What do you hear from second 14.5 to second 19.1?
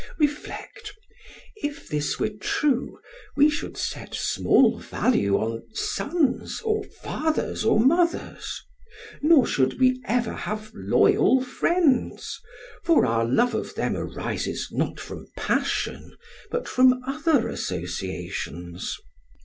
not from passion, but from other associations.